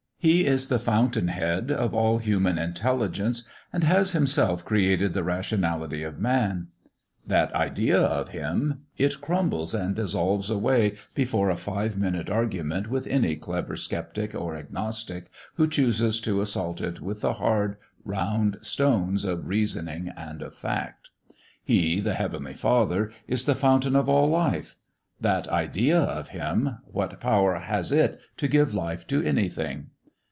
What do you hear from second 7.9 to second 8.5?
of